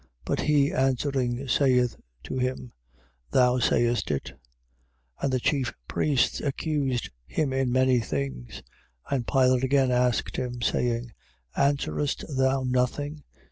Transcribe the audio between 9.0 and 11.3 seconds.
15:4. And Pilate again asked him, saying: